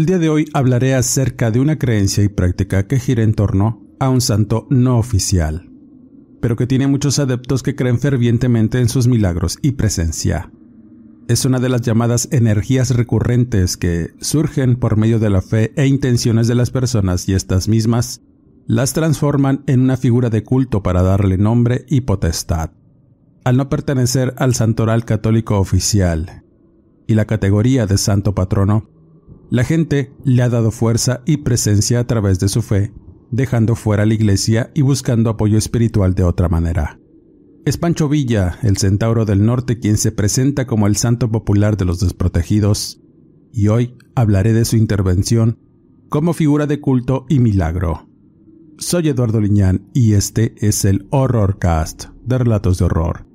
[0.00, 3.82] El día de hoy hablaré acerca de una creencia y práctica que gira en torno
[3.98, 5.70] a un santo no oficial,
[6.40, 10.50] pero que tiene muchos adeptos que creen fervientemente en sus milagros y presencia.
[11.28, 15.86] Es una de las llamadas energías recurrentes que surgen por medio de la fe e
[15.86, 18.22] intenciones de las personas y estas mismas
[18.66, 22.70] las transforman en una figura de culto para darle nombre y potestad.
[23.44, 26.42] Al no pertenecer al santoral católico oficial
[27.06, 28.88] y la categoría de santo patrono,
[29.50, 32.92] la gente le ha dado fuerza y presencia a través de su fe,
[33.30, 37.00] dejando fuera la iglesia y buscando apoyo espiritual de otra manera.
[37.66, 41.84] Es Pancho Villa, el centauro del norte, quien se presenta como el santo popular de
[41.84, 43.02] los desprotegidos,
[43.52, 45.58] y hoy hablaré de su intervención
[46.08, 48.08] como figura de culto y milagro.
[48.78, 53.26] Soy Eduardo Liñán y este es el Horrorcast de Relatos de Horror.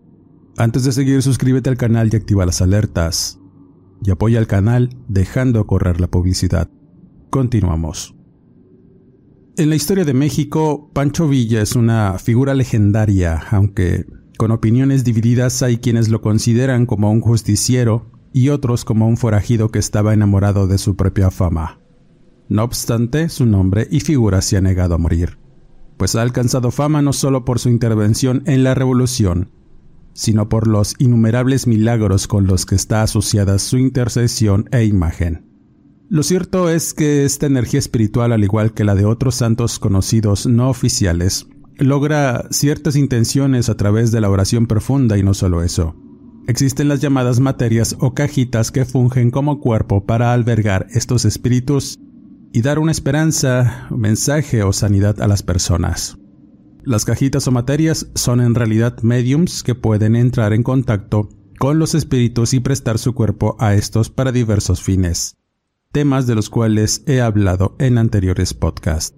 [0.58, 3.40] Antes de seguir, suscríbete al canal y activa las alertas
[4.04, 6.70] y apoya al canal dejando correr la publicidad.
[7.30, 8.16] Continuamos.
[9.58, 14.06] En la historia de México, Pancho Villa es una figura legendaria, aunque
[14.38, 19.70] con opiniones divididas hay quienes lo consideran como un justiciero y otros como un forajido
[19.70, 21.80] que estaba enamorado de su propia fama.
[22.50, 25.38] No obstante, su nombre y figura se ha negado a morir,
[25.96, 29.52] pues ha alcanzado fama no solo por su intervención en la revolución,
[30.16, 35.46] sino por los innumerables milagros con los que está asociada su intercesión e imagen.
[36.10, 40.48] Lo cierto es que esta energía espiritual, al igual que la de otros santos conocidos
[40.48, 45.96] no oficiales, logra ciertas intenciones a través de la oración profunda y no solo eso.
[46.48, 52.00] Existen las llamadas materias o cajitas que fungen como cuerpo para albergar estos espíritus
[52.54, 56.18] y dar una esperanza, mensaje o sanidad a las personas.
[56.86, 61.96] Las cajitas o materias son en realidad mediums que pueden entrar en contacto con los
[61.96, 65.36] espíritus y prestar su cuerpo a estos para diversos fines,
[65.92, 69.18] temas de los cuales he hablado en anteriores podcasts.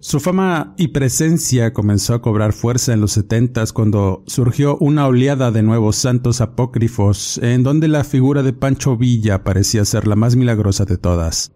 [0.00, 5.52] Su fama y presencia comenzó a cobrar fuerza en los setentas cuando surgió una oleada
[5.52, 10.34] de nuevos santos apócrifos en donde la figura de Pancho Villa parecía ser la más
[10.34, 11.52] milagrosa de todas,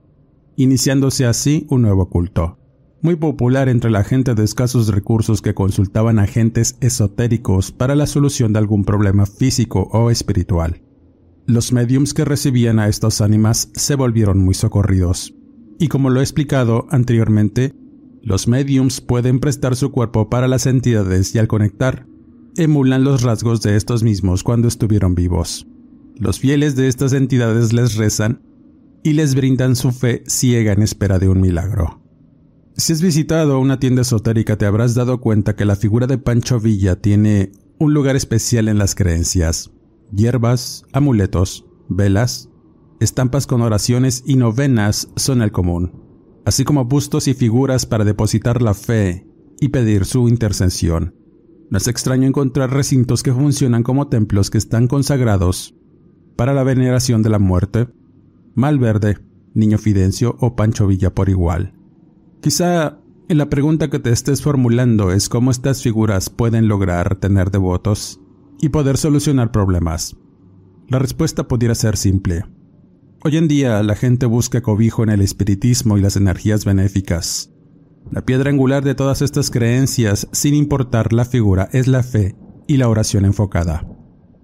[0.55, 2.60] iniciándose así un nuevo culto
[3.03, 8.53] muy popular entre la gente de escasos recursos que consultaban agentes esotéricos para la solución
[8.53, 10.83] de algún problema físico o espiritual.
[11.47, 15.35] Los mediums que recibían a estas ánimas se volvieron muy socorridos.
[15.79, 17.75] Y como lo he explicado anteriormente,
[18.23, 22.07] los mediums pueden prestar su cuerpo para las entidades y al conectar,
[22.57, 25.67] emulan los rasgos de estos mismos cuando estuvieron vivos.
[26.17, 28.43] Los fieles de estas entidades les rezan
[29.03, 32.00] y les brindan su fe ciega en espera de un milagro.
[32.81, 36.59] Si has visitado una tienda esotérica te habrás dado cuenta que la figura de Pancho
[36.59, 39.71] Villa tiene un lugar especial en las creencias.
[40.17, 42.49] Hierbas, amuletos, velas,
[42.99, 45.93] estampas con oraciones y novenas son el común,
[46.47, 49.27] así como bustos y figuras para depositar la fe
[49.61, 51.15] y pedir su intercesión.
[51.69, 55.75] No es extraño encontrar recintos que funcionan como templos que están consagrados
[56.35, 57.89] para la veneración de la muerte,
[58.55, 59.19] Malverde,
[59.53, 61.75] Niño Fidencio o Pancho Villa por igual.
[62.41, 62.97] Quizá
[63.29, 68.19] la pregunta que te estés formulando es cómo estas figuras pueden lograr tener devotos
[68.63, 70.17] y poder solucionar problemas.
[70.89, 72.45] La respuesta pudiera ser simple.
[73.23, 77.53] Hoy en día la gente busca cobijo en el espiritismo y las energías benéficas.
[78.11, 82.37] La piedra angular de todas estas creencias, sin importar la figura, es la fe
[82.67, 83.87] y la oración enfocada.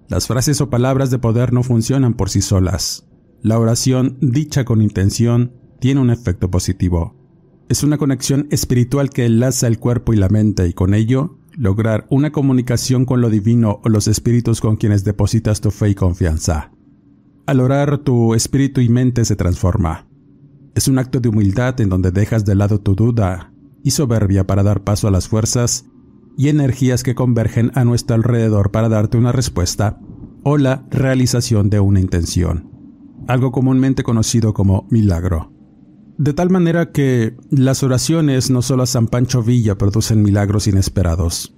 [0.09, 3.09] Las frases o palabras de poder no funcionan por sí solas.
[3.41, 7.26] La oración, dicha con intención, tiene un efecto positivo
[7.69, 12.07] es una conexión espiritual que enlaza el cuerpo y la mente y con ello lograr
[12.11, 16.71] una comunicación con lo divino o los espíritus con quienes depositas tu fe y confianza.
[17.47, 20.07] Al orar tu espíritu y mente se transforma.
[20.75, 23.53] Es un acto de humildad en donde dejas de lado tu duda
[23.83, 25.87] y soberbia para dar paso a las fuerzas
[26.37, 29.99] y energías que convergen a nuestro alrededor para darte una respuesta
[30.43, 32.71] o la realización de una intención,
[33.27, 35.56] algo comúnmente conocido como milagro.
[36.19, 41.55] De tal manera que las oraciones no solo a San Pancho Villa producen milagros inesperados,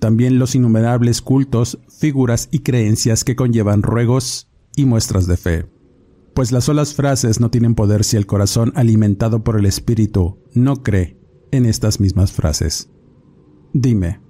[0.00, 5.66] también los innumerables cultos, figuras y creencias que conllevan ruegos y muestras de fe.
[6.34, 10.82] Pues las solas frases no tienen poder si el corazón alimentado por el Espíritu no
[10.82, 11.18] cree
[11.50, 12.90] en estas mismas frases.
[13.72, 14.20] Dime,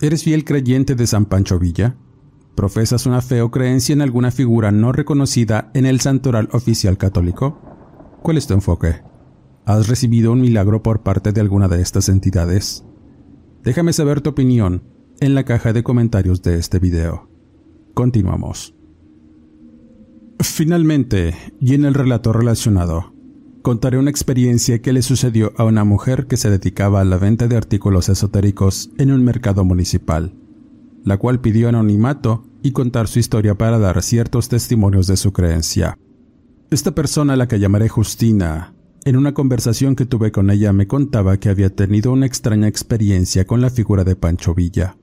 [0.00, 1.96] ¿eres fiel creyente de San Pancho Villa?
[2.56, 7.60] ¿Profesas una fe o creencia en alguna figura no reconocida en el santoral oficial católico?
[8.22, 9.11] ¿Cuál es tu enfoque?
[9.64, 12.84] ¿Has recibido un milagro por parte de alguna de estas entidades?
[13.62, 14.82] Déjame saber tu opinión
[15.20, 17.28] en la caja de comentarios de este video.
[17.94, 18.74] Continuamos.
[20.40, 23.12] Finalmente, y en el relato relacionado,
[23.62, 27.46] contaré una experiencia que le sucedió a una mujer que se dedicaba a la venta
[27.46, 30.34] de artículos esotéricos en un mercado municipal,
[31.04, 35.96] la cual pidió anonimato y contar su historia para dar ciertos testimonios de su creencia.
[36.72, 41.38] Esta persona, la que llamaré Justina, en una conversación que tuve con ella me contaba
[41.38, 44.96] que había tenido una extraña experiencia con la figura de Pancho Villa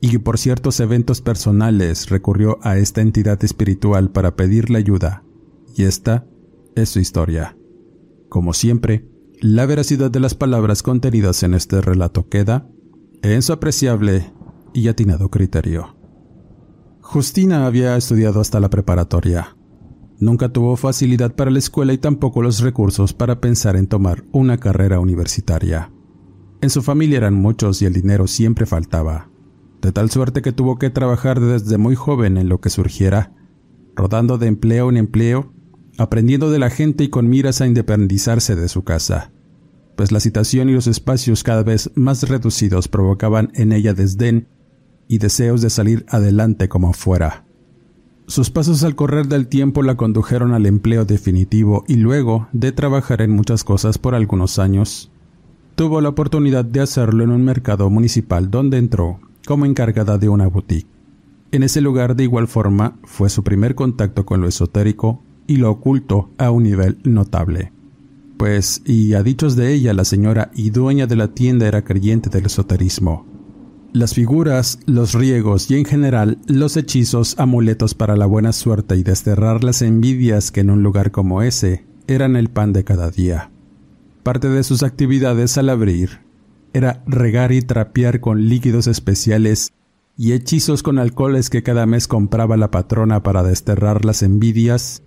[0.00, 5.22] y que por ciertos eventos personales recurrió a esta entidad espiritual para pedirle ayuda.
[5.74, 6.26] Y esta
[6.74, 7.56] es su historia.
[8.28, 9.08] Como siempre,
[9.40, 12.68] la veracidad de las palabras contenidas en este relato queda
[13.22, 14.32] en su apreciable
[14.72, 15.96] y atinado criterio.
[17.00, 19.55] Justina había estudiado hasta la preparatoria.
[20.18, 24.58] Nunca tuvo facilidad para la escuela y tampoco los recursos para pensar en tomar una
[24.58, 25.90] carrera universitaria.
[26.60, 29.28] En su familia eran muchos y el dinero siempre faltaba
[29.86, 33.32] de tal suerte que tuvo que trabajar desde muy joven en lo que surgiera,
[33.94, 35.52] rodando de empleo en empleo,
[35.96, 39.30] aprendiendo de la gente y con miras a independizarse de su casa,
[39.96, 44.48] pues la situación y los espacios cada vez más reducidos provocaban en ella desdén
[45.06, 47.45] y deseos de salir adelante como fuera.
[48.28, 53.22] Sus pasos al correr del tiempo la condujeron al empleo definitivo y luego de trabajar
[53.22, 55.12] en muchas cosas por algunos años,
[55.76, 60.48] tuvo la oportunidad de hacerlo en un mercado municipal donde entró como encargada de una
[60.48, 60.88] boutique.
[61.52, 65.70] En ese lugar de igual forma fue su primer contacto con lo esotérico y lo
[65.70, 67.72] oculto a un nivel notable.
[68.36, 72.28] Pues, y a dichos de ella, la señora y dueña de la tienda era creyente
[72.28, 73.24] del esoterismo.
[73.92, 79.02] Las figuras, los riegos y en general los hechizos, amuletos para la buena suerte y
[79.02, 83.50] desterrar las envidias que en un lugar como ese eran el pan de cada día.
[84.22, 86.20] Parte de sus actividades al abrir
[86.72, 89.72] era regar y trapear con líquidos especiales
[90.16, 95.02] y hechizos con alcoholes que cada mes compraba la patrona para desterrar las envidias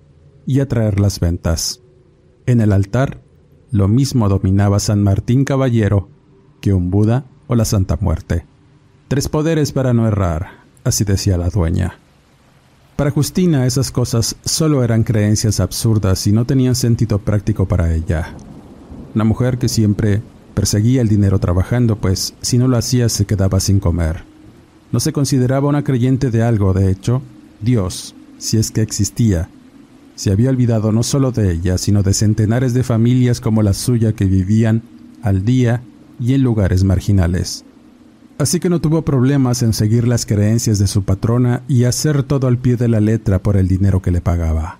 [0.45, 1.81] y atraer las ventas.
[2.45, 3.21] En el altar,
[3.71, 6.09] lo mismo dominaba San Martín Caballero
[6.59, 8.45] que un Buda o la Santa Muerte.
[9.09, 10.51] Tres poderes para no errar,
[10.85, 11.97] así decía la dueña.
[12.95, 18.33] Para Justina esas cosas solo eran creencias absurdas y no tenían sentido práctico para ella.
[19.13, 20.21] Una mujer que siempre
[20.59, 24.23] Perseguía el dinero trabajando, pues si no lo hacía se quedaba sin comer.
[24.91, 27.21] No se consideraba una creyente de algo, de hecho,
[27.61, 29.47] Dios, si es que existía,
[30.15, 34.11] se había olvidado no solo de ella, sino de centenares de familias como la suya
[34.11, 34.81] que vivían
[35.21, 35.81] al día
[36.19, 37.63] y en lugares marginales.
[38.39, 42.47] Así que no tuvo problemas en seguir las creencias de su patrona y hacer todo
[42.47, 44.79] al pie de la letra por el dinero que le pagaba.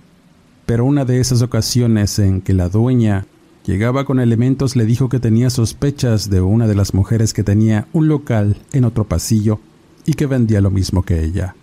[0.66, 3.26] Pero una de esas ocasiones en que la dueña
[3.66, 7.86] Llegaba con elementos, le dijo que tenía sospechas de una de las mujeres que tenía
[7.92, 9.60] un local en otro pasillo
[10.06, 11.54] y que vendía lo mismo que ella.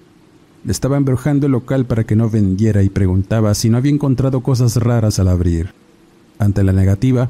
[0.63, 4.41] Le estaba embrujando el local para que no vendiera y preguntaba si no había encontrado
[4.41, 5.74] cosas raras al abrir.
[6.38, 7.29] Ante la negativa,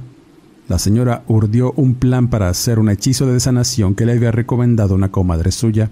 [0.68, 4.96] la señora urdió un plan para hacer un hechizo de sanación que le había recomendado
[4.96, 5.92] una comadre suya,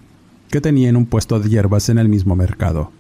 [0.50, 2.92] que tenía en un puesto de hierbas en el mismo mercado,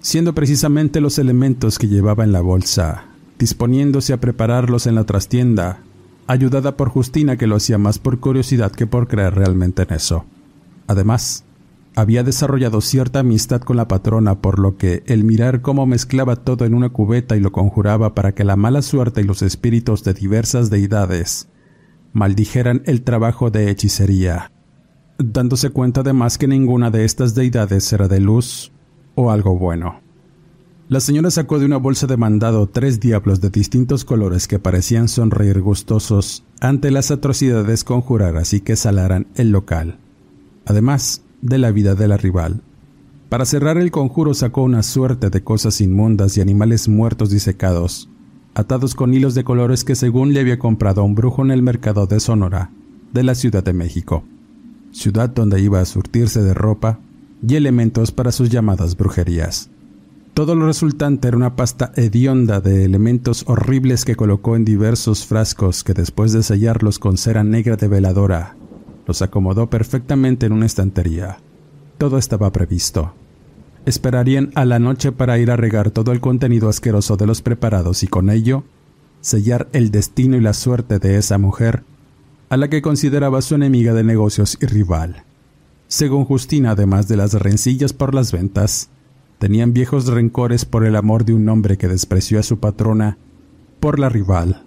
[0.00, 3.06] siendo precisamente los elementos que llevaba en la bolsa
[3.38, 5.80] disponiéndose a prepararlos en la trastienda,
[6.26, 10.24] ayudada por Justina que lo hacía más por curiosidad que por creer realmente en eso.
[10.86, 11.44] Además,
[11.96, 16.66] había desarrollado cierta amistad con la patrona, por lo que el mirar cómo mezclaba todo
[16.66, 20.12] en una cubeta y lo conjuraba para que la mala suerte y los espíritus de
[20.12, 21.48] diversas deidades
[22.12, 24.52] maldijeran el trabajo de hechicería,
[25.18, 28.72] dándose cuenta además que ninguna de estas deidades era de luz
[29.14, 30.00] o algo bueno.
[30.88, 35.08] La señora sacó de una bolsa de mandado tres diablos de distintos colores que parecían
[35.08, 39.98] sonreír gustosos ante las atrocidades conjuradas y que salaran el local,
[40.66, 42.62] además de la vida de la rival.
[43.28, 48.08] Para cerrar el conjuro sacó una suerte de cosas inmundas y animales muertos disecados,
[48.54, 51.62] atados con hilos de colores que según le había comprado a un brujo en el
[51.62, 52.70] mercado de Sonora,
[53.12, 54.24] de la Ciudad de México,
[54.92, 57.00] ciudad donde iba a surtirse de ropa
[57.46, 59.70] y elementos para sus llamadas brujerías.
[60.32, 65.82] Todo lo resultante era una pasta hedionda de elementos horribles que colocó en diversos frascos
[65.82, 68.56] que después de sellarlos con cera negra de veladora,
[69.06, 71.38] los acomodó perfectamente en una estantería.
[71.98, 73.14] Todo estaba previsto.
[73.86, 78.02] Esperarían a la noche para ir a regar todo el contenido asqueroso de los preparados
[78.02, 78.64] y con ello
[79.20, 81.82] sellar el destino y la suerte de esa mujer,
[82.48, 85.24] a la que consideraba su enemiga de negocios y rival.
[85.88, 88.90] Según Justina, además de las rencillas por las ventas,
[89.38, 93.18] tenían viejos rencores por el amor de un hombre que despreció a su patrona
[93.80, 94.65] por la rival.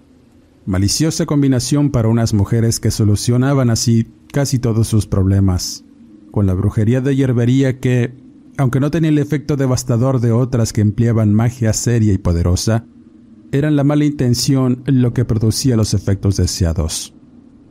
[0.66, 5.84] Maliciosa combinación para unas mujeres que solucionaban así casi todos sus problemas,
[6.30, 8.14] con la brujería de hierbería que,
[8.58, 12.84] aunque no tenía el efecto devastador de otras que empleaban magia seria y poderosa,
[13.52, 17.14] eran la mala intención lo que producía los efectos deseados.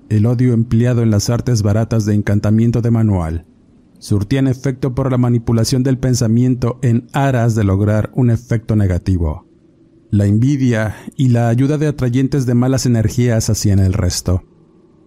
[0.10, 3.46] El odio empleado en las artes baratas de encantamiento de manual,
[4.00, 9.49] surtían efecto por la manipulación del pensamiento en aras de lograr un efecto negativo.
[10.12, 14.44] La envidia y la ayuda de atrayentes de malas energías hacían el resto.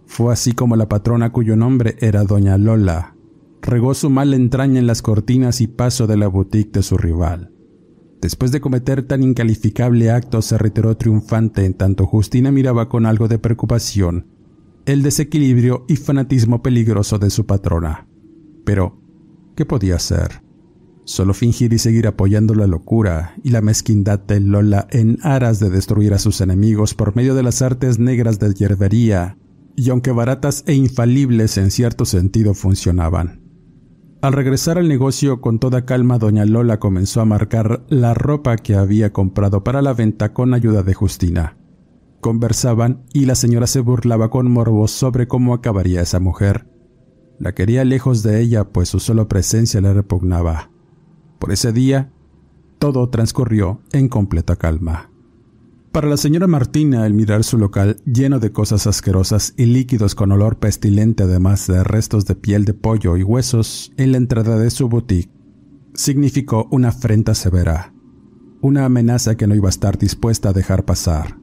[0.05, 3.13] Fue así como la patrona cuyo nombre era Doña Lola
[3.63, 7.51] regó su mal entraña en las cortinas y paso de la boutique de su rival.
[8.21, 13.27] Después de cometer tan incalificable acto se retiró triunfante en tanto Justina miraba con algo
[13.27, 14.27] de preocupación
[14.85, 18.05] el desequilibrio y fanatismo peligroso de su patrona.
[18.65, 18.99] Pero,
[19.55, 20.42] ¿qué podía hacer?
[21.05, 25.69] Solo fingir y seguir apoyando la locura y la mezquindad de Lola en aras de
[25.69, 29.37] destruir a sus enemigos por medio de las artes negras de hierbería,
[29.75, 33.41] y aunque baratas e infalibles en cierto sentido funcionaban.
[34.21, 38.75] Al regresar al negocio con toda calma, doña Lola comenzó a marcar la ropa que
[38.75, 41.57] había comprado para la venta con ayuda de Justina.
[42.21, 46.67] Conversaban y la señora se burlaba con morbo sobre cómo acabaría esa mujer,
[47.39, 50.69] la quería lejos de ella, pues su solo presencia le repugnaba.
[51.43, 52.09] Por ese día,
[52.79, 55.11] todo transcurrió en completa calma.
[55.91, 60.31] Para la señora Martina, el mirar su local lleno de cosas asquerosas y líquidos con
[60.31, 64.71] olor pestilente, además de restos de piel de pollo y huesos en la entrada de
[64.71, 65.29] su boutique,
[65.93, 67.93] significó una afrenta severa,
[68.61, 71.39] una amenaza que no iba a estar dispuesta a dejar pasar.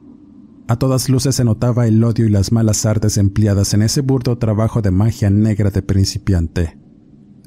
[0.67, 4.39] A todas luces se notaba el odio y las malas artes empleadas en ese burdo
[4.39, 6.80] trabajo de magia negra de principiante.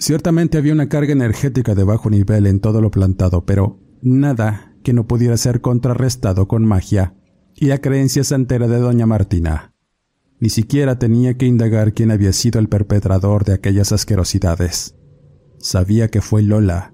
[0.04, 4.92] Ciertamente había una carga energética de bajo nivel en todo lo plantado, pero nada que
[4.92, 7.14] no pudiera ser contrarrestado con magia
[7.56, 9.72] y la creencia santera de doña Martina.
[10.40, 14.94] Ni siquiera tenía que indagar quién había sido el perpetrador de aquellas asquerosidades.
[15.58, 16.92] Sabía que fue Lola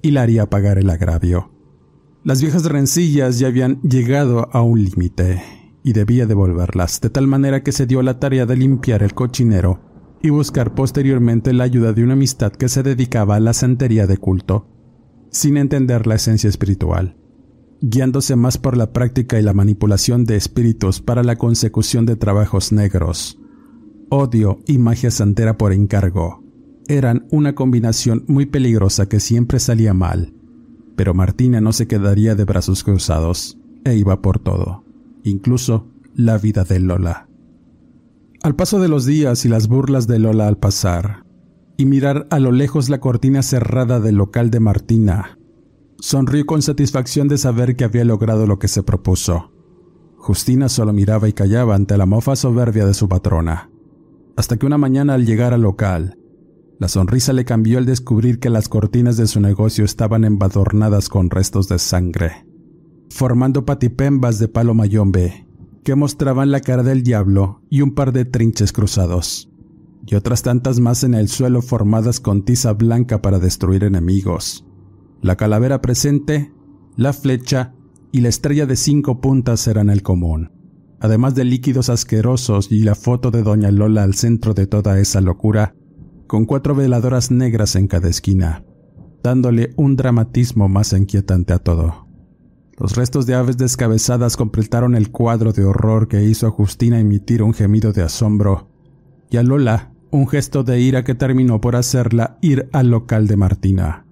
[0.00, 1.50] y la haría pagar el agravio.
[2.22, 5.42] Las viejas rencillas ya habían llegado a un límite
[5.82, 9.91] y debía devolverlas, de tal manera que se dio la tarea de limpiar el cochinero
[10.22, 14.16] y buscar posteriormente la ayuda de una amistad que se dedicaba a la santería de
[14.16, 14.68] culto,
[15.30, 17.16] sin entender la esencia espiritual,
[17.80, 22.72] guiándose más por la práctica y la manipulación de espíritus para la consecución de trabajos
[22.72, 23.38] negros.
[24.10, 26.42] Odio y magia santera por encargo
[26.88, 30.34] eran una combinación muy peligrosa que siempre salía mal,
[30.96, 34.84] pero Martina no se quedaría de brazos cruzados e iba por todo
[35.24, 37.28] incluso la vida de Lola.
[38.42, 41.24] Al paso de los días y las burlas de Lola al pasar,
[41.76, 45.38] y mirar a lo lejos la cortina cerrada del local de Martina,
[45.98, 49.52] sonrió con satisfacción de saber que había logrado lo que se propuso.
[50.16, 53.70] Justina solo miraba y callaba ante la mofa soberbia de su patrona,
[54.36, 56.18] hasta que una mañana al llegar al local,
[56.78, 61.30] la sonrisa le cambió al descubrir que las cortinas de su negocio estaban embadornadas con
[61.30, 62.46] restos de sangre
[63.12, 65.46] formando patipembas de palo mayombe,
[65.82, 69.50] que mostraban la cara del diablo y un par de trinches cruzados,
[70.06, 74.64] y otras tantas más en el suelo formadas con tiza blanca para destruir enemigos.
[75.20, 76.52] La calavera presente,
[76.96, 77.74] la flecha
[78.12, 80.50] y la estrella de cinco puntas eran el común,
[81.00, 85.20] además de líquidos asquerosos y la foto de Doña Lola al centro de toda esa
[85.20, 85.74] locura,
[86.26, 88.64] con cuatro veladoras negras en cada esquina,
[89.22, 92.11] dándole un dramatismo más inquietante a todo.
[92.82, 97.44] Los restos de aves descabezadas completaron el cuadro de horror que hizo a Justina emitir
[97.44, 98.70] un gemido de asombro,
[99.30, 103.36] y a Lola un gesto de ira que terminó por hacerla ir al local de
[103.36, 104.04] Martina,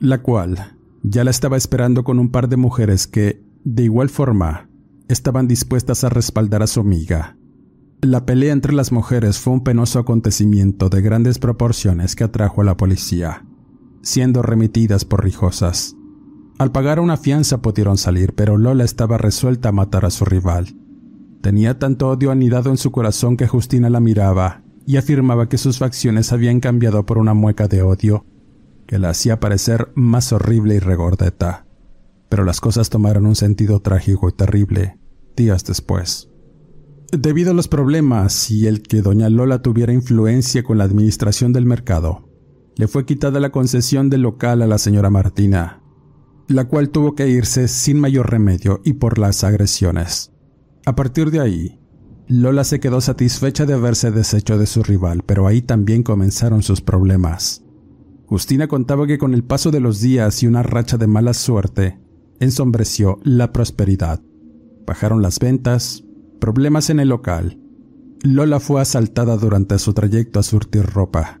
[0.00, 4.68] la cual ya la estaba esperando con un par de mujeres que, de igual forma,
[5.06, 7.36] estaban dispuestas a respaldar a su amiga.
[8.02, 12.64] La pelea entre las mujeres fue un penoso acontecimiento de grandes proporciones que atrajo a
[12.64, 13.46] la policía,
[14.02, 15.94] siendo remitidas por rijosas.
[16.60, 20.76] Al pagar una fianza pudieron salir, pero Lola estaba resuelta a matar a su rival.
[21.40, 25.78] Tenía tanto odio anidado en su corazón que Justina la miraba y afirmaba que sus
[25.78, 28.26] facciones habían cambiado por una mueca de odio
[28.86, 31.64] que la hacía parecer más horrible y regordeta.
[32.28, 34.98] Pero las cosas tomaron un sentido trágico y terrible
[35.34, 36.28] días después.
[37.10, 41.64] Debido a los problemas y el que doña Lola tuviera influencia con la administración del
[41.64, 42.28] mercado,
[42.76, 45.79] le fue quitada la concesión del local a la señora Martina,
[46.50, 50.32] la cual tuvo que irse sin mayor remedio y por las agresiones.
[50.84, 51.78] A partir de ahí,
[52.26, 56.80] Lola se quedó satisfecha de haberse deshecho de su rival, pero ahí también comenzaron sus
[56.80, 57.62] problemas.
[58.26, 62.00] Justina contaba que con el paso de los días y una racha de mala suerte,
[62.40, 64.20] ensombreció la prosperidad.
[64.86, 66.04] Bajaron las ventas,
[66.40, 67.60] problemas en el local.
[68.22, 71.39] Lola fue asaltada durante su trayecto a surtir ropa,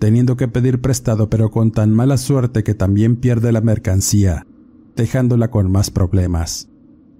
[0.00, 4.46] teniendo que pedir prestado pero con tan mala suerte que también pierde la mercancía,
[4.96, 6.68] dejándola con más problemas.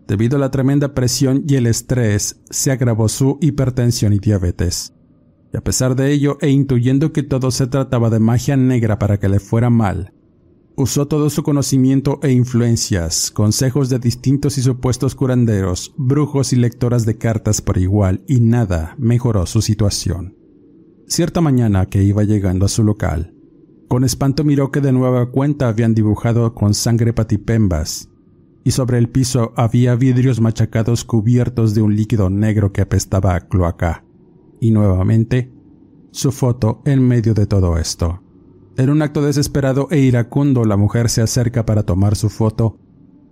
[0.08, 4.92] Debido a la tremenda presión y el estrés, se agravó su hipertensión y diabetes.
[5.52, 9.20] Y a pesar de ello, e intuyendo que todo se trataba de magia negra para
[9.20, 10.12] que le fuera mal,
[10.74, 17.04] usó todo su conocimiento e influencias, consejos de distintos y supuestos curanderos, brujos y lectoras
[17.04, 20.39] de cartas por igual, y nada mejoró su situación.
[21.10, 23.34] Cierta mañana que iba llegando a su local,
[23.88, 28.08] con espanto miró que de nueva cuenta habían dibujado con sangre patipembas
[28.62, 33.40] y sobre el piso había vidrios machacados cubiertos de un líquido negro que apestaba a
[33.40, 34.04] cloaca.
[34.60, 35.52] Y nuevamente,
[36.12, 38.22] su foto en medio de todo esto.
[38.76, 42.78] En un acto desesperado e iracundo, la mujer se acerca para tomar su foto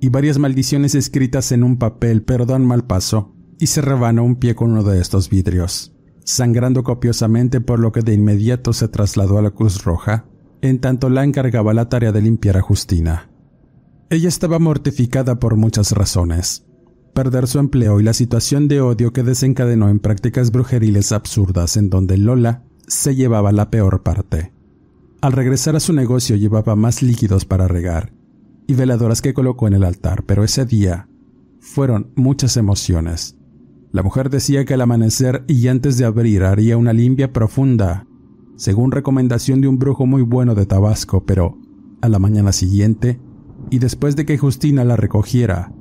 [0.01, 4.35] y varias maldiciones escritas en un papel pero dan mal paso y se rebana un
[4.35, 5.95] pie con uno de estos vidrios,
[6.29, 10.27] sangrando copiosamente por lo que de inmediato se trasladó a la Cruz Roja,
[10.61, 13.31] en tanto la encargaba la tarea de limpiar a Justina.
[14.11, 16.67] Ella estaba mortificada por muchas razones.
[17.15, 21.89] Perder su empleo y la situación de odio que desencadenó en prácticas brujeriles absurdas en
[21.89, 24.53] donde Lola se llevaba la peor parte.
[25.23, 28.13] Al regresar a su negocio llevaba más líquidos para regar
[28.67, 31.09] y veladoras que colocó en el altar, pero ese día
[31.59, 33.38] fueron muchas emociones.
[33.91, 38.07] La mujer decía que al amanecer y antes de abrir haría una limpia profunda,
[38.57, 41.57] según recomendación de un brujo muy bueno de Tabasco, pero
[42.03, 43.19] a la mañana siguiente
[43.71, 45.73] y después de que Justina la recogiera,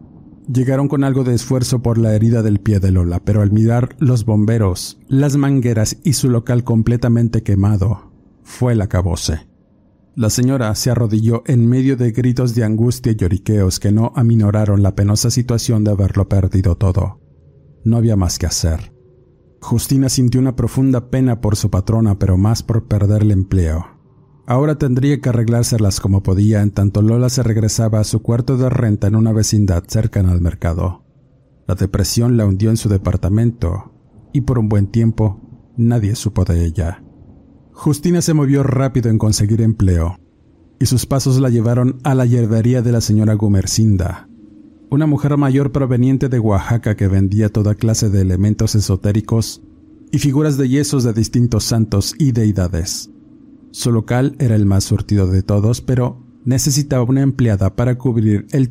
[0.51, 3.95] llegaron con algo de esfuerzo por la herida del pie de Lola, pero al mirar
[3.99, 8.11] los bomberos, las mangueras y su local completamente quemado,
[8.43, 9.47] fue el acabose.
[10.15, 14.81] La señora se arrodilló en medio de gritos de angustia y lloriqueos que no aminoraron
[14.81, 17.26] la penosa situación de haberlo perdido todo.
[17.83, 18.93] No había más que hacer.
[19.61, 23.85] Justina sintió una profunda pena por su patrona, pero más por perder el empleo.
[24.45, 28.69] Ahora tendría que arreglárselas como podía en tanto Lola se regresaba a su cuarto de
[28.69, 31.03] renta en una vecindad cercana al mercado.
[31.67, 33.91] La depresión la hundió en su departamento
[34.31, 35.41] y por un buen tiempo
[35.75, 37.03] nadie supo de ella.
[37.73, 40.17] Justina se movió rápido en conseguir empleo
[40.79, 44.29] y sus pasos la llevaron a la hierbería de la señora Gumercinda,
[44.89, 49.61] una mujer mayor proveniente de Oaxaca que vendía toda clase de elementos esotéricos
[50.11, 53.09] y figuras de yesos de distintos santos y deidades.
[53.71, 58.69] Su local era el más surtido de todos, pero necesitaba una empleada para cubrir el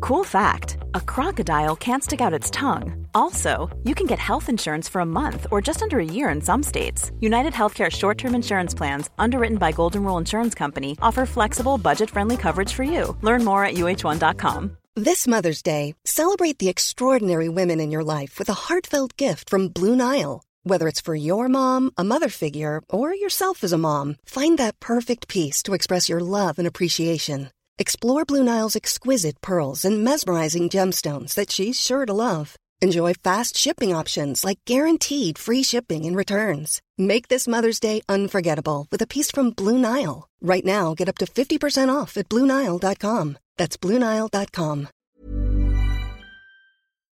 [0.00, 3.06] Cool fact a crocodile can't stick out its tongue.
[3.14, 6.40] Also, you can get health insurance for a month or just under a year in
[6.40, 7.10] some states.
[7.20, 12.10] United Healthcare short term insurance plans, underwritten by Golden Rule Insurance Company, offer flexible, budget
[12.10, 13.16] friendly coverage for you.
[13.22, 14.76] Learn more at uh1.com.
[14.96, 19.68] This Mother's Day, celebrate the extraordinary women in your life with a heartfelt gift from
[19.68, 20.42] Blue Nile.
[20.62, 24.80] Whether it's for your mom, a mother figure, or yourself as a mom, find that
[24.80, 27.50] perfect piece to express your love and appreciation.
[27.78, 32.56] Explore Blue Nile's exquisite pearls and mesmerizing gemstones that she's sure to love.
[32.80, 36.80] Enjoy fast shipping options like guaranteed free shipping and returns.
[36.96, 40.26] Make this Mother's Day unforgettable with a piece from Blue Nile.
[40.40, 43.36] Right now, get up to 50% off at BlueNile.com.
[43.58, 44.88] That's BlueNile.com.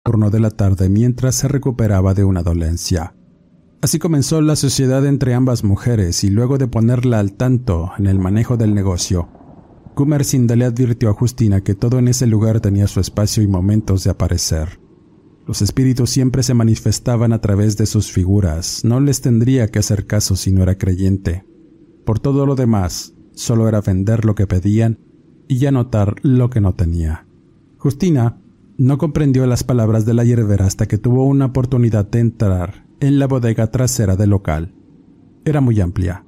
[0.07, 3.14] Turno de la tarde mientras se recuperaba de una dolencia.
[3.83, 8.19] Así comenzó la sociedad entre ambas mujeres y luego de ponerla al tanto en el
[8.19, 9.29] manejo del negocio,
[9.96, 14.04] Gumersinda le advirtió a Justina que todo en ese lugar tenía su espacio y momentos
[14.04, 14.78] de aparecer.
[15.46, 20.06] Los espíritus siempre se manifestaban a través de sus figuras, no les tendría que hacer
[20.06, 21.46] caso si no era creyente.
[22.04, 24.98] Por todo lo demás, solo era vender lo que pedían
[25.48, 27.26] y ya notar lo que no tenía.
[27.78, 28.42] Justina
[28.76, 33.18] no comprendió las palabras de la hierbera hasta que tuvo una oportunidad de entrar en
[33.18, 34.74] la bodega trasera del local.
[35.46, 36.25] Era muy amplia.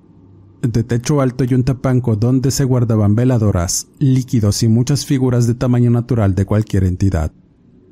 [0.63, 5.55] De techo alto y un tapanco donde se guardaban veladoras, líquidos y muchas figuras de
[5.55, 7.33] tamaño natural de cualquier entidad.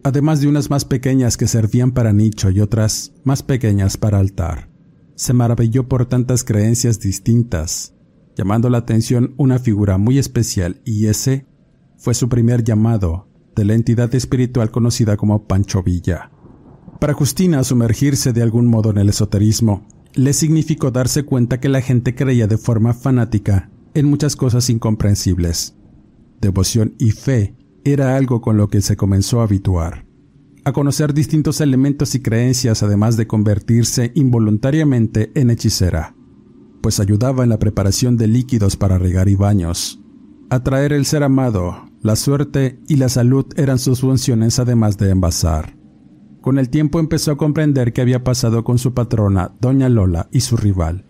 [0.07, 4.70] además de unas más pequeñas que servían para nicho y otras más pequeñas para altar.
[5.16, 7.92] Se maravilló por tantas creencias distintas,
[8.37, 11.46] llamando la atención una figura muy especial y ese
[11.98, 16.31] fue su primer llamado de la entidad espiritual conocida como Pancho Villa.
[17.00, 21.83] Para Justina, sumergirse de algún modo en el esoterismo le significó darse cuenta que la
[21.83, 25.76] gente creía de forma fanática en muchas cosas incomprensibles.
[26.40, 30.07] Devoción y fe era algo con lo que se comenzó a habituar,
[30.64, 36.16] a conocer distintos elementos y creencias además de convertirse involuntariamente en hechicera,
[36.81, 40.00] pues ayudaba en la preparación de líquidos para regar y baños.
[40.48, 45.75] Atraer el ser amado, la suerte y la salud eran sus funciones además de envasar.
[46.46, 50.42] Con el tiempo empezó a comprender qué había pasado con su patrona, doña Lola, y
[50.42, 51.02] su rival.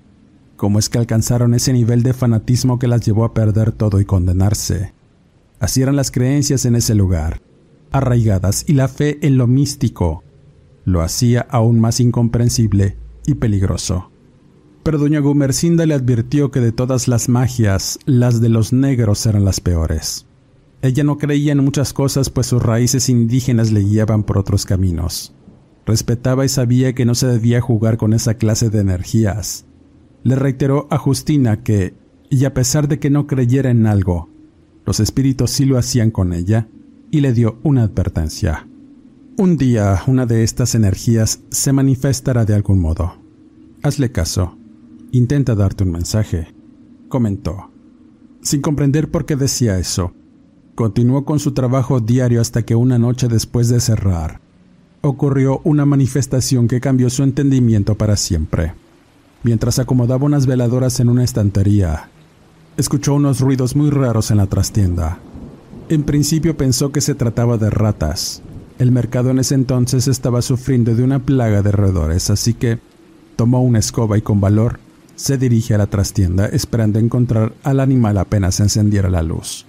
[0.57, 4.07] Cómo es que alcanzaron ese nivel de fanatismo que las llevó a perder todo y
[4.07, 4.95] condenarse.
[5.61, 7.43] Así eran las creencias en ese lugar,
[7.93, 10.25] arraigadas y la fe en lo místico
[10.87, 12.97] lo hacía aún más incomprensible
[13.27, 14.11] y peligroso.
[14.85, 19.45] Pero doña Gumercinda le advirtió que de todas las magias, las de los negros eran
[19.45, 20.26] las peores.
[20.87, 25.35] Ella no creía en muchas cosas pues sus raíces indígenas le guiaban por otros caminos.
[25.85, 29.67] Respetaba y sabía que no se debía jugar con esa clase de energías.
[30.23, 31.95] Le reiteró a Justina que,
[32.31, 34.31] y a pesar de que no creyera en algo,
[34.85, 36.69] los espíritus sí lo hacían con ella,
[37.11, 38.69] y le dio una advertencia.
[39.37, 43.15] Un día una de estas energías se manifestará de algún modo.
[43.83, 44.57] Hazle caso.
[45.11, 46.55] Intenta darte un mensaje,
[47.09, 47.73] comentó.
[48.41, 50.15] Sin comprender por qué decía eso,
[50.77, 54.41] Continuó con su trabajo diario hasta que una noche después de cerrar,
[55.01, 58.75] ocurrió una manifestación que cambió su entendimiento para siempre.
[59.43, 62.11] Mientras acomodaba unas veladoras en una estantería,
[62.77, 65.19] escuchó unos ruidos muy raros en la trastienda.
[65.89, 68.43] En principio pensó que se trataba de ratas.
[68.79, 72.81] El mercado en ese entonces estaba sufriendo de una plaga de roedores, así que
[73.37, 74.79] tomó una escoba y con valor
[75.15, 79.65] se dirige a la trastienda esperando encontrar al animal apenas encendiera la luz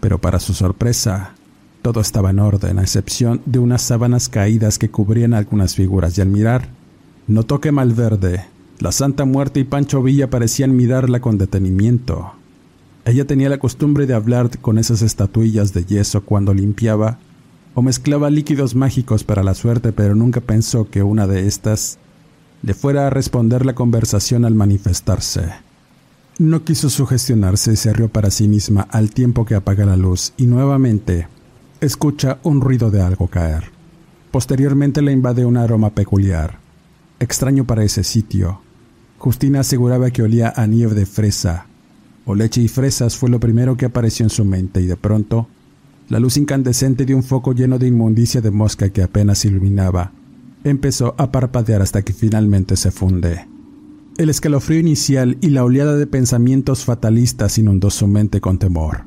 [0.00, 1.34] pero para su sorpresa,
[1.82, 6.20] todo estaba en orden, a excepción de unas sábanas caídas que cubrían algunas figuras, y
[6.20, 6.68] al mirar,
[7.26, 8.44] notó que Malverde,
[8.78, 12.32] la Santa Muerte y Pancho Villa parecían mirarla con detenimiento.
[13.04, 17.18] Ella tenía la costumbre de hablar con esas estatuillas de yeso cuando limpiaba
[17.74, 21.98] o mezclaba líquidos mágicos para la suerte, pero nunca pensó que una de estas
[22.62, 25.52] le fuera a responder la conversación al manifestarse.
[26.38, 30.46] No quiso sugestionarse se rió para sí misma al tiempo que apaga la luz y
[30.46, 31.28] nuevamente
[31.80, 33.70] escucha un ruido de algo caer.
[34.32, 36.58] Posteriormente le invade un aroma peculiar,
[37.20, 38.60] extraño para ese sitio.
[39.18, 41.66] Justina aseguraba que olía a nieve de fresa,
[42.24, 45.46] o leche y fresas fue lo primero que apareció en su mente y de pronto
[46.08, 50.10] la luz incandescente de un foco lleno de inmundicia de mosca que apenas iluminaba
[50.64, 53.53] empezó a parpadear hasta que finalmente se funde.
[54.16, 59.06] El escalofrío inicial y la oleada de pensamientos fatalistas inundó su mente con temor.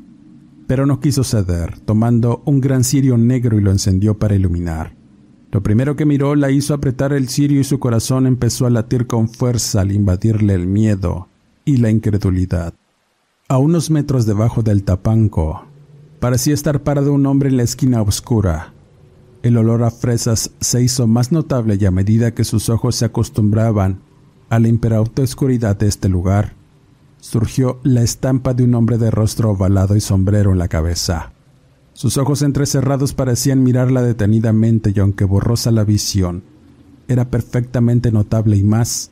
[0.66, 4.94] Pero no quiso ceder, tomando un gran cirio negro y lo encendió para iluminar.
[5.50, 9.06] Lo primero que miró la hizo apretar el cirio y su corazón empezó a latir
[9.06, 11.28] con fuerza al invadirle el miedo
[11.64, 12.74] y la incredulidad.
[13.48, 15.64] A unos metros debajo del tapanco,
[16.20, 18.74] parecía estar parado un hombre en la esquina oscura.
[19.42, 23.06] El olor a fresas se hizo más notable y a medida que sus ojos se
[23.06, 24.06] acostumbraban
[24.50, 26.54] a la imperauta oscuridad de este lugar,
[27.20, 31.32] surgió la estampa de un hombre de rostro ovalado y sombrero en la cabeza.
[31.92, 36.42] Sus ojos entrecerrados parecían mirarla detenidamente y aunque borrosa la visión,
[37.08, 39.10] era perfectamente notable y más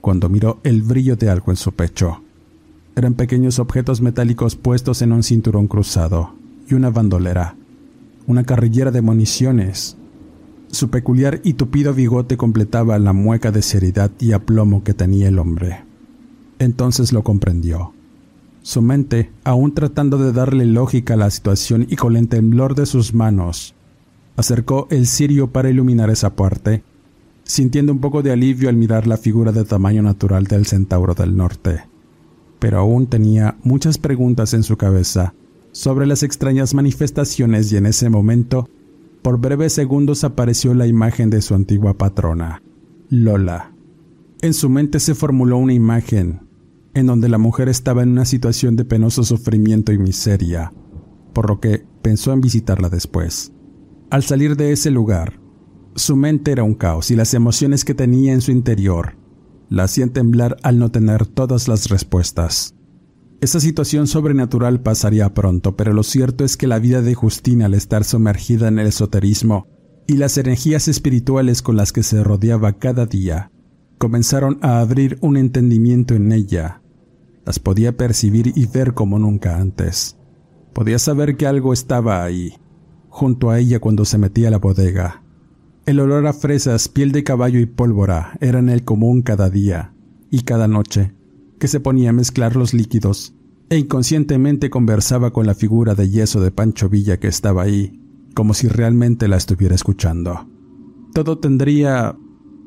[0.00, 2.22] cuando miró el brillo de algo en su pecho.
[2.96, 6.34] Eran pequeños objetos metálicos puestos en un cinturón cruzado
[6.68, 7.56] y una bandolera,
[8.26, 9.96] una carrillera de municiones,
[10.74, 15.38] su peculiar y tupido bigote completaba la mueca de seriedad y aplomo que tenía el
[15.38, 15.84] hombre.
[16.58, 17.92] Entonces lo comprendió.
[18.62, 22.86] Su mente, aún tratando de darle lógica a la situación y con el temblor de
[22.86, 23.74] sus manos,
[24.36, 26.82] acercó el cirio para iluminar esa parte,
[27.44, 31.36] sintiendo un poco de alivio al mirar la figura de tamaño natural del centauro del
[31.36, 31.84] norte.
[32.58, 35.34] Pero aún tenía muchas preguntas en su cabeza
[35.72, 38.68] sobre las extrañas manifestaciones y en ese momento
[39.24, 42.62] por breves segundos apareció la imagen de su antigua patrona,
[43.08, 43.74] Lola.
[44.42, 46.46] En su mente se formuló una imagen
[46.92, 50.74] en donde la mujer estaba en una situación de penoso sufrimiento y miseria,
[51.32, 53.50] por lo que pensó en visitarla después.
[54.10, 55.40] Al salir de ese lugar,
[55.94, 59.16] su mente era un caos y las emociones que tenía en su interior
[59.70, 62.73] la hacían temblar al no tener todas las respuestas.
[63.44, 67.74] Esa situación sobrenatural pasaría pronto, pero lo cierto es que la vida de Justina al
[67.74, 69.66] estar sumergida en el esoterismo
[70.06, 73.50] y las energías espirituales con las que se rodeaba cada día
[73.98, 76.80] comenzaron a abrir un entendimiento en ella.
[77.44, 80.16] Las podía percibir y ver como nunca antes.
[80.72, 82.54] Podía saber que algo estaba ahí,
[83.10, 85.22] junto a ella cuando se metía a la bodega.
[85.84, 89.92] El olor a fresas, piel de caballo y pólvora eran el común cada día
[90.30, 91.12] y cada noche,
[91.58, 93.34] que se ponía a mezclar los líquidos
[93.70, 98.00] e inconscientemente conversaba con la figura de yeso de Pancho Villa que estaba ahí,
[98.34, 100.48] como si realmente la estuviera escuchando.
[101.14, 102.16] Todo tendría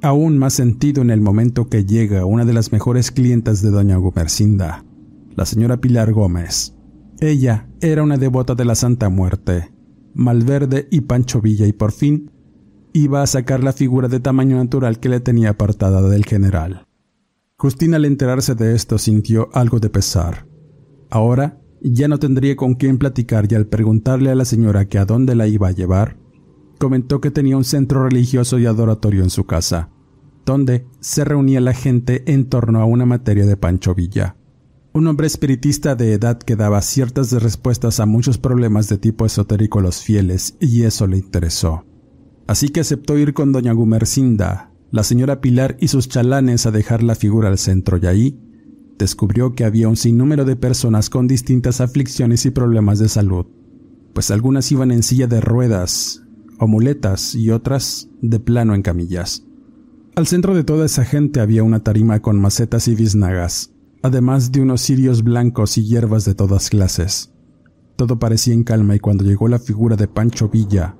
[0.02, 3.98] aún más sentido en el momento que llega una de las mejores clientas de doña
[3.98, 4.86] Gumercinda,
[5.36, 6.74] la señora Pilar Gómez.
[7.20, 9.72] Ella era una devota de la Santa Muerte,
[10.14, 12.32] Malverde y Pancho Villa y por fin
[12.94, 16.87] iba a sacar la figura de tamaño natural que le tenía apartada del general.
[17.60, 20.46] Justina al enterarse de esto sintió algo de pesar.
[21.10, 25.06] Ahora ya no tendría con quién platicar y al preguntarle a la señora que a
[25.06, 26.18] dónde la iba a llevar,
[26.78, 29.90] comentó que tenía un centro religioso y adoratorio en su casa,
[30.46, 34.36] donde se reunía la gente en torno a una materia de Pancho Villa,
[34.94, 39.80] un hombre espiritista de edad que daba ciertas respuestas a muchos problemas de tipo esotérico
[39.80, 41.86] a los fieles, y eso le interesó.
[42.46, 47.04] Así que aceptó ir con doña Gumercinda, la señora Pilar y sus chalanes a dejar
[47.04, 48.40] la figura al centro y ahí
[48.98, 53.46] descubrió que había un sinnúmero de personas con distintas aflicciones y problemas de salud,
[54.14, 56.24] pues algunas iban en silla de ruedas
[56.60, 59.44] o muletas y otras de plano en camillas.
[60.16, 63.72] Al centro de toda esa gente había una tarima con macetas y biznagas,
[64.02, 67.32] además de unos cirios blancos y hierbas de todas clases.
[67.96, 70.96] Todo parecía en calma y cuando llegó la figura de Pancho Villa,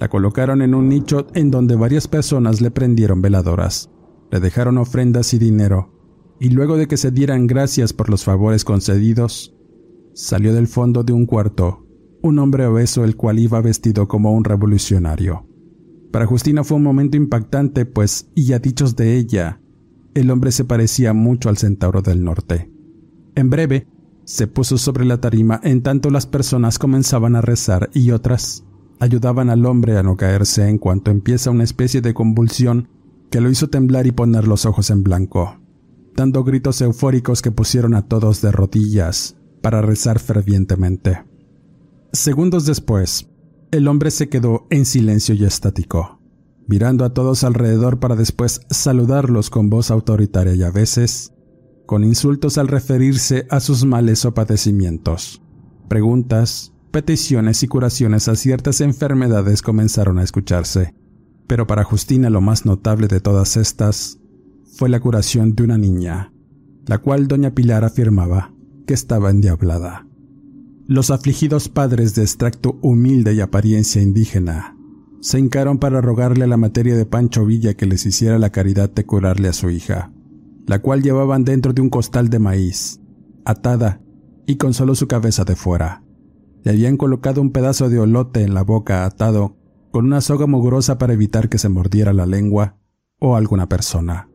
[0.00, 3.90] la colocaron en un nicho en donde varias personas le prendieron veladoras,
[4.30, 5.92] le dejaron ofrendas y dinero,
[6.40, 9.54] y luego de que se dieran gracias por los favores concedidos,
[10.14, 11.86] salió del fondo de un cuarto
[12.22, 15.46] un hombre obeso el cual iba vestido como un revolucionario.
[16.10, 19.60] Para Justina fue un momento impactante, pues, y a dichos de ella,
[20.14, 22.70] el hombre se parecía mucho al centauro del norte.
[23.36, 23.86] En breve,
[24.24, 28.64] se puso sobre la tarima en tanto las personas comenzaban a rezar y otras
[29.00, 32.88] ayudaban al hombre a no caerse en cuanto empieza una especie de convulsión
[33.30, 35.60] que lo hizo temblar y poner los ojos en blanco
[36.20, 41.24] dando gritos eufóricos que pusieron a todos de rodillas para rezar fervientemente.
[42.12, 43.28] Segundos después,
[43.70, 46.20] el hombre se quedó en silencio y estático,
[46.66, 51.32] mirando a todos alrededor para después saludarlos con voz autoritaria y a veces
[51.86, 55.42] con insultos al referirse a sus males o padecimientos.
[55.88, 60.94] Preguntas, peticiones y curaciones a ciertas enfermedades comenzaron a escucharse,
[61.46, 64.18] pero para Justina lo más notable de todas estas
[64.76, 66.32] fue la curación de una niña,
[66.86, 68.52] la cual doña Pilar afirmaba
[68.86, 70.06] que estaba endiablada.
[70.86, 74.76] Los afligidos padres de extracto humilde y apariencia indígena
[75.20, 78.90] se hincaron para rogarle a la materia de Pancho Villa que les hiciera la caridad
[78.90, 80.12] de curarle a su hija,
[80.66, 83.00] la cual llevaban dentro de un costal de maíz,
[83.44, 84.00] atada
[84.46, 86.02] y con solo su cabeza de fuera.
[86.62, 89.56] Le habían colocado un pedazo de olote en la boca atado
[89.90, 92.76] con una soga mugrosa para evitar que se mordiera la lengua
[93.18, 94.28] o alguna persona.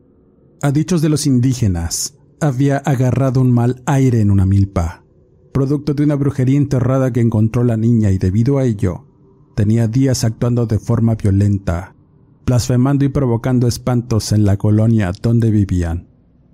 [0.62, 5.04] A dichos de los indígenas, había agarrado un mal aire en una milpa,
[5.52, 9.06] producto de una brujería enterrada que encontró la niña y debido a ello,
[9.54, 11.96] tenía días actuando de forma violenta,
[12.44, 16.08] blasfemando y provocando espantos en la colonia donde vivían,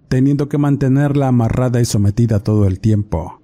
[0.08, 3.41] teniendo que mantenerla amarrada y sometida todo el tiempo.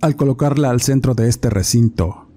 [0.00, 2.28] Al colocarla al centro de este recinto,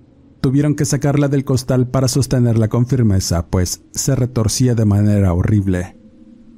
[0.42, 6.02] tuvieron que sacarla del costal para sostenerla con firmeza, pues se retorcía de manera horrible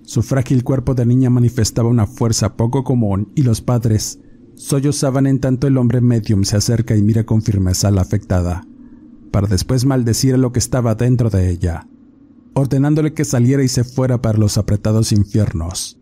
[0.04, 4.20] su frágil cuerpo de niña manifestaba una fuerza poco común y los padres
[4.56, 8.68] sollozaban en tanto el hombre medium se acerca y mira con firmeza a la afectada,
[9.32, 11.88] para después maldecir a lo que estaba dentro de ella,
[12.54, 16.00] ordenándole que saliera y se fuera para los apretados infiernos.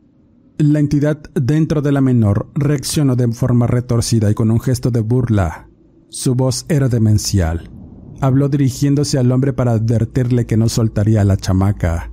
[0.63, 4.99] La entidad dentro de la menor reaccionó de forma retorcida y con un gesto de
[4.99, 5.67] burla.
[6.09, 7.71] Su voz era demencial.
[8.19, 12.11] Habló dirigiéndose al hombre para advertirle que no soltaría a la chamaca,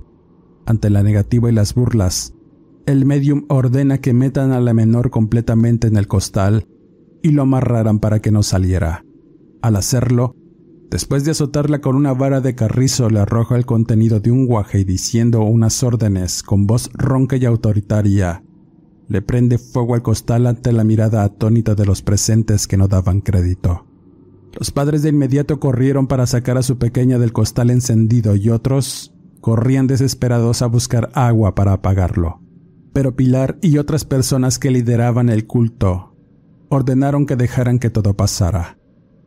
[0.65, 2.33] ante la negativa y las burlas,
[2.87, 6.65] el medium ordena que metan a la menor completamente en el costal
[7.21, 9.05] y lo amarraran para que no saliera.
[9.61, 10.35] Al hacerlo,
[10.89, 14.79] después de azotarla con una vara de carrizo, le arroja el contenido de un guaje
[14.79, 18.43] y diciendo unas órdenes con voz ronca y autoritaria,
[19.07, 23.21] le prende fuego al costal ante la mirada atónita de los presentes que no daban
[23.21, 23.85] crédito.
[24.53, 29.13] Los padres de inmediato corrieron para sacar a su pequeña del costal encendido y otros,
[29.41, 32.41] corrían desesperados a buscar agua para apagarlo.
[32.93, 36.09] Pero Pilar y otras personas que lideraban el culto
[36.69, 38.78] ordenaron que dejaran que todo pasara.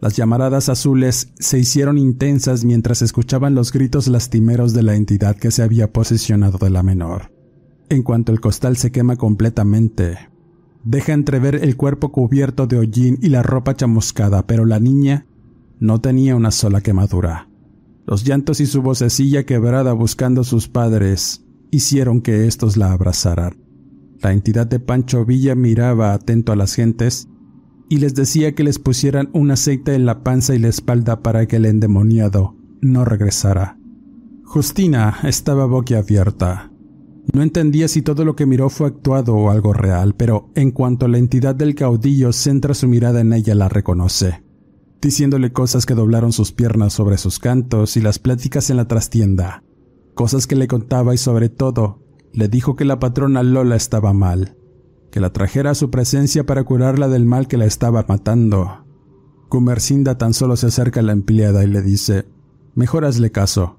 [0.02, 5.52] Las llamaradas azules se hicieron intensas mientras escuchaban los gritos lastimeros de la entidad que
[5.52, 7.30] se había posesionado de la menor.
[7.88, 10.18] En cuanto el costal se quema completamente,
[10.82, 15.26] deja entrever el cuerpo cubierto de hollín y la ropa chamuscada, pero la niña
[15.78, 17.48] no tenía una sola quemadura.
[18.04, 23.56] Los llantos y su vocecilla quebrada buscando a sus padres hicieron que éstos la abrazaran.
[24.20, 27.28] La entidad de Pancho Villa miraba atento a las gentes
[27.88, 31.46] y les decía que les pusieran un aceite en la panza y la espalda para
[31.46, 33.78] que el endemoniado no regresara.
[34.44, 36.70] Justina estaba boquiabierta.
[37.32, 41.08] No entendía si todo lo que miró fue actuado o algo real, pero en cuanto
[41.08, 44.42] la entidad del caudillo centra su mirada en ella, la reconoce,
[45.00, 49.62] diciéndole cosas que doblaron sus piernas sobre sus cantos y las pláticas en la trastienda,
[50.14, 54.56] cosas que le contaba y sobre todo le dijo que la patrona Lola estaba mal,
[55.12, 58.86] que la trajera a su presencia para curarla del mal que la estaba matando.
[59.50, 62.24] Gumercinda tan solo se acerca a la empleada y le dice,
[62.74, 63.78] mejor hazle caso.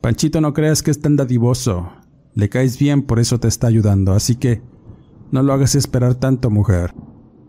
[0.00, 1.90] Panchito no creas que es tan dadivoso.
[2.34, 4.62] Le caes bien, por eso te está ayudando, así que
[5.30, 6.94] no lo hagas esperar tanto, mujer.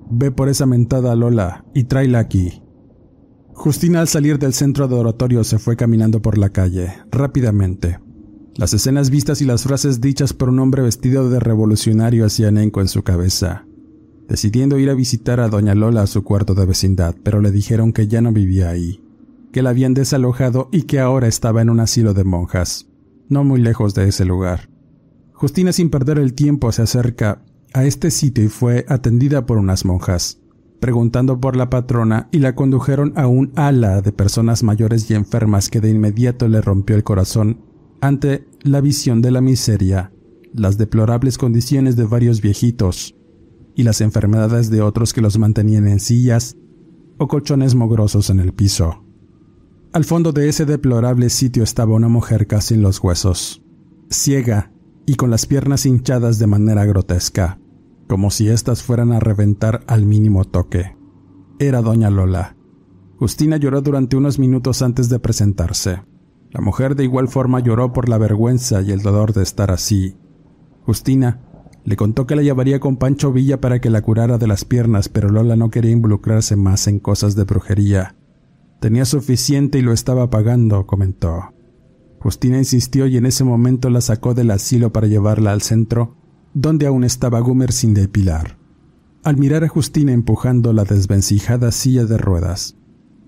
[0.09, 2.61] Ve por esa mentada Lola y tráela aquí.
[3.53, 7.99] Justina al salir del centro de oratorio se fue caminando por la calle, rápidamente,
[8.55, 12.81] las escenas vistas y las frases dichas por un hombre vestido de revolucionario hacían eco
[12.81, 13.65] en su cabeza,
[14.27, 17.93] decidiendo ir a visitar a doña Lola a su cuarto de vecindad, pero le dijeron
[17.93, 19.01] que ya no vivía ahí,
[19.53, 22.87] que la habían desalojado y que ahora estaba en un asilo de monjas,
[23.29, 24.69] no muy lejos de ese lugar.
[25.31, 27.41] Justina sin perder el tiempo se acerca
[27.73, 30.39] a este sitio y fue atendida por unas monjas,
[30.81, 35.69] preguntando por la patrona y la condujeron a un ala de personas mayores y enfermas
[35.69, 37.70] que de inmediato le rompió el corazón
[38.01, 40.11] ante la visión de la miseria,
[40.53, 43.15] las deplorables condiciones de varios viejitos
[43.75, 46.57] y las enfermedades de otros que los mantenían en sillas
[47.17, 49.05] o colchones mogrosos en el piso.
[49.93, 53.61] Al fondo de ese deplorable sitio estaba una mujer casi en los huesos,
[54.09, 54.71] ciega
[55.05, 57.59] y con las piernas hinchadas de manera grotesca,
[58.07, 60.97] como si éstas fueran a reventar al mínimo toque.
[61.59, 62.55] Era doña Lola.
[63.17, 66.01] Justina lloró durante unos minutos antes de presentarse.
[66.51, 70.17] La mujer de igual forma lloró por la vergüenza y el dolor de estar así.
[70.83, 71.39] Justina
[71.85, 75.09] le contó que la llevaría con Pancho Villa para que la curara de las piernas,
[75.09, 78.15] pero Lola no quería involucrarse más en cosas de brujería.
[78.79, 81.53] Tenía suficiente y lo estaba pagando, comentó.
[82.19, 86.17] Justina insistió y en ese momento la sacó del asilo para llevarla al centro,
[86.53, 88.57] donde aún estaba Gumer sin depilar.
[89.23, 92.75] Al mirar a Justina empujando la desvencijada silla de ruedas,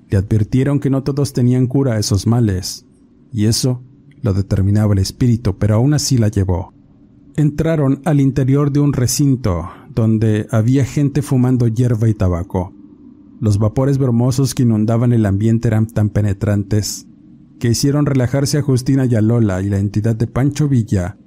[0.10, 2.86] le advirtieron que no todos tenían cura a esos males,
[3.34, 3.84] y eso
[4.22, 6.74] lo determinaba el espíritu, pero aún así la llevó.
[7.36, 12.74] Entraron al interior de un recinto donde había gente fumando hierba y tabaco.
[13.41, 17.08] Los vapores bromosos que inundaban el ambiente eran tan penetrantes
[17.60, 21.17] que hicieron relajarse a Justina y a Lola y la entidad de Pancho Villa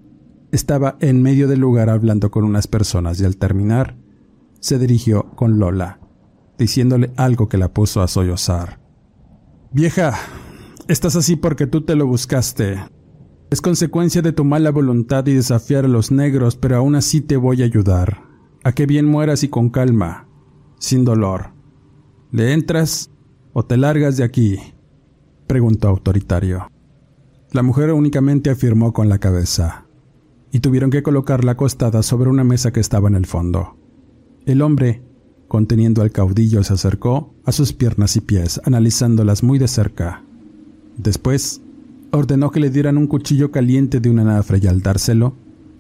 [0.53, 3.97] estaba en medio del lugar hablando con unas personas y al terminar
[4.61, 5.99] se dirigió con Lola,
[6.57, 8.81] diciéndole algo que la puso a sollozar.
[9.73, 10.15] Vieja,
[10.89, 12.79] Estás así porque tú te lo buscaste.
[13.51, 17.37] Es consecuencia de tu mala voluntad y desafiar a los negros, pero aún así te
[17.37, 18.23] voy a ayudar.
[18.63, 20.29] A que bien mueras y con calma,
[20.79, 21.55] sin dolor.
[22.31, 23.11] ¿Le entras
[23.53, 24.59] o te largas de aquí?
[25.49, 26.71] preguntó autoritario.
[27.51, 29.87] La mujer únicamente afirmó con la cabeza,
[30.53, 33.77] y tuvieron que colocarla acostada sobre una mesa que estaba en el fondo.
[34.45, 35.03] El hombre,
[35.49, 40.26] conteniendo al caudillo, se acercó a sus piernas y pies, analizándolas muy de cerca.
[40.97, 41.61] Después,
[42.11, 45.35] ordenó que le dieran un cuchillo caliente de una anafre y al dárselo,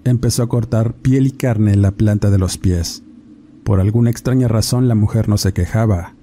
[0.04, 3.02] empezó a cortar piel y carne en la planta de los pies.
[3.64, 6.14] Por alguna extraña razón la mujer no se quejaba,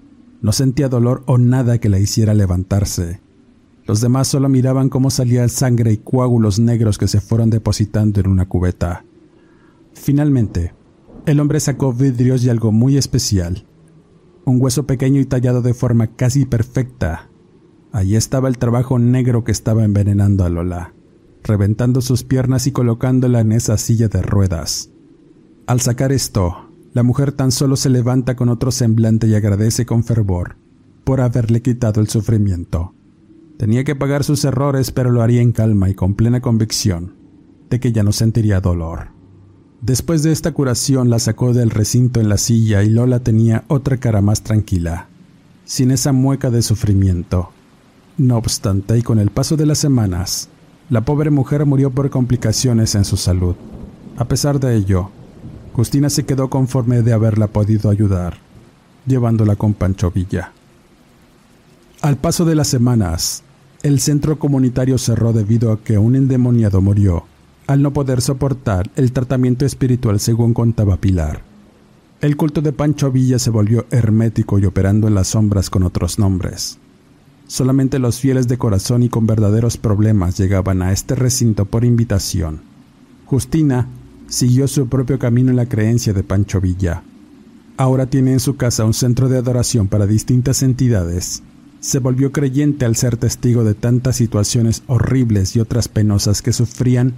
[0.41, 3.21] no sentía dolor o nada que la hiciera levantarse.
[3.85, 8.27] Los demás solo miraban cómo salía sangre y coágulos negros que se fueron depositando en
[8.27, 9.03] una cubeta.
[9.93, 10.73] Finalmente,
[11.25, 13.65] el hombre sacó vidrios y algo muy especial.
[14.45, 17.29] Un hueso pequeño y tallado de forma casi perfecta,
[17.93, 20.95] Allí estaba el trabajo negro que estaba envenenando a Lola,
[21.43, 24.89] reventando sus piernas y colocándola en esa silla de ruedas.
[25.67, 30.03] Al sacar esto, la mujer tan solo se levanta con otro semblante y agradece con
[30.03, 30.55] fervor
[31.03, 32.95] por haberle quitado el sufrimiento.
[33.57, 37.13] Tenía que pagar sus errores, pero lo haría en calma y con plena convicción
[37.69, 39.09] de que ya no sentiría dolor.
[39.81, 43.97] Después de esta curación la sacó del recinto en la silla y Lola tenía otra
[43.97, 45.09] cara más tranquila,
[45.63, 47.49] sin esa mueca de sufrimiento
[48.17, 50.49] no obstante, y con el paso de las semanas,
[50.89, 53.55] la pobre mujer murió por complicaciones en su salud.
[54.17, 55.09] A pesar de ello,
[55.73, 58.37] Justina se quedó conforme de haberla podido ayudar,
[59.05, 60.51] llevándola con Pancho Villa.
[62.01, 63.43] Al paso de las semanas,
[63.81, 67.25] el centro comunitario cerró debido a que un endemoniado murió
[67.67, 71.41] al no poder soportar el tratamiento espiritual según contaba Pilar.
[72.21, 76.19] El culto de Pancho Villa se volvió hermético y operando en las sombras con otros
[76.19, 76.79] nombres.
[77.47, 82.61] Solamente los fieles de corazón y con verdaderos problemas llegaban a este recinto por invitación.
[83.25, 83.87] Justina
[84.27, 87.03] siguió su propio camino en la creencia de Pancho Villa.
[87.77, 91.43] Ahora tiene en su casa un centro de adoración para distintas entidades.
[91.79, 97.13] Se volvió creyente al ser testigo de tantas situaciones horribles y otras penosas que sufrían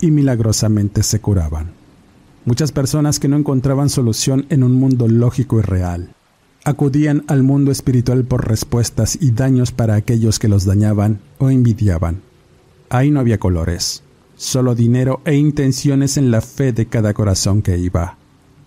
[0.00, 1.72] y milagrosamente se curaban.
[2.44, 6.14] Muchas personas que no encontraban solución en un mundo lógico y real
[6.68, 12.20] acudían al mundo espiritual por respuestas y daños para aquellos que los dañaban o envidiaban.
[12.90, 14.02] Ahí no había colores,
[14.36, 18.18] solo dinero e intenciones en la fe de cada corazón que iba.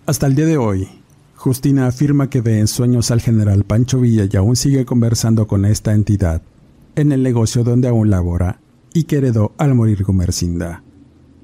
[0.04, 0.88] Hasta el día de hoy,
[1.36, 5.64] Justina afirma que ve en sueños al general Pancho Villa y aún sigue conversando con
[5.64, 6.42] esta entidad
[6.96, 8.60] en el negocio donde aún labora
[8.92, 10.82] y que heredó al morir Gumercinda.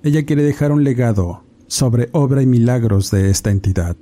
[0.02, 3.96] Ella quiere dejar un legado sobre obra y milagros de esta entidad,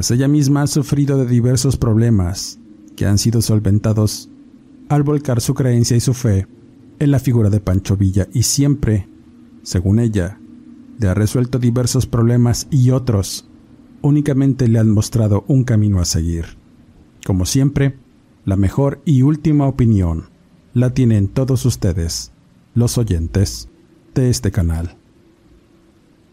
[0.00, 2.58] pues ella misma ha sufrido de diversos problemas
[2.96, 4.30] que han sido solventados
[4.88, 6.46] al volcar su creencia y su fe
[6.98, 9.10] en la figura de Pancho Villa y siempre,
[9.62, 10.40] según ella,
[10.98, 13.50] le ha resuelto diversos problemas y otros
[14.00, 16.46] únicamente le han mostrado un camino a seguir.
[17.26, 17.98] Como siempre,
[18.46, 20.30] la mejor y última opinión
[20.72, 22.32] la tienen todos ustedes,
[22.74, 23.68] los oyentes
[24.14, 24.96] de este canal.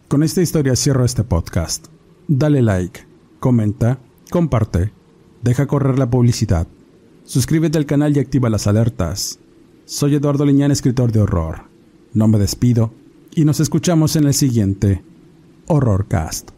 [0.08, 1.88] Con esta historia cierro este podcast.
[2.28, 3.07] Dale like,
[3.40, 3.98] comenta,
[4.30, 4.92] comparte,
[5.42, 6.66] deja correr la publicidad,
[7.24, 9.38] suscríbete al canal y activa las alertas.
[9.84, 11.62] Soy Eduardo Liñán, escritor de horror.
[12.12, 12.92] No me despido
[13.34, 15.02] y nos escuchamos en el siguiente
[15.66, 16.57] Horrorcast.